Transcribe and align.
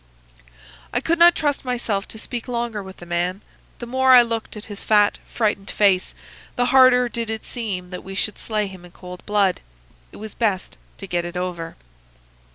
"I 0.91 0.99
could 0.99 1.19
not 1.19 1.35
trust 1.35 1.63
myself 1.63 2.07
to 2.07 2.17
speak 2.17 2.47
longer 2.47 2.81
with 2.81 2.97
the 2.97 3.05
man. 3.05 3.41
The 3.77 3.85
more 3.85 4.13
I 4.13 4.23
looked 4.23 4.57
at 4.57 4.65
his 4.65 4.81
fat, 4.81 5.19
frightened 5.31 5.69
face, 5.69 6.15
the 6.55 6.65
harder 6.73 7.07
did 7.07 7.29
it 7.29 7.45
seem 7.45 7.91
that 7.91 8.03
we 8.03 8.15
should 8.15 8.39
slay 8.39 8.65
him 8.65 8.83
in 8.83 8.93
cold 8.93 9.23
blood. 9.27 9.61
It 10.11 10.17
was 10.17 10.33
best 10.33 10.75
to 10.97 11.05
get 11.05 11.23
it 11.23 11.37
over. 11.37 11.75